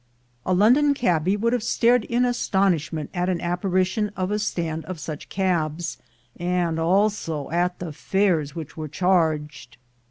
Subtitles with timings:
[0.47, 4.99] A London cabby would have stared in astonishment at an apparition of a stand of
[4.99, 5.99] such cabs,
[6.39, 9.77] and also at the fares which were charged.